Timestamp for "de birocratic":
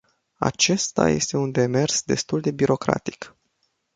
2.41-3.35